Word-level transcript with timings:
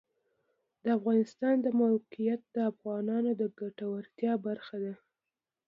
د 0.83 0.85
افغانستان 0.97 1.55
د 1.61 1.67
موقعیت 1.81 2.41
د 2.55 2.57
افغانانو 2.71 3.29
د 3.41 3.43
ګټورتیا 3.59 4.33
برخه 4.45 4.77
ده. 4.83 4.93